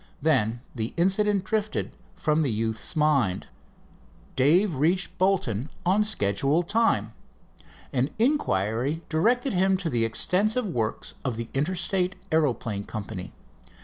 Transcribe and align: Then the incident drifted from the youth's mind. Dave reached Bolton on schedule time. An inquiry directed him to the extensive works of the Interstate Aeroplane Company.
Then 0.19 0.61
the 0.73 0.95
incident 0.97 1.43
drifted 1.43 1.95
from 2.15 2.41
the 2.41 2.49
youth's 2.49 2.95
mind. 2.95 3.45
Dave 4.35 4.77
reached 4.77 5.15
Bolton 5.19 5.69
on 5.85 6.03
schedule 6.03 6.63
time. 6.63 7.13
An 7.93 8.09
inquiry 8.17 9.03
directed 9.09 9.53
him 9.53 9.77
to 9.77 9.91
the 9.91 10.03
extensive 10.03 10.65
works 10.67 11.13
of 11.23 11.37
the 11.37 11.49
Interstate 11.53 12.15
Aeroplane 12.31 12.83
Company. 12.85 13.33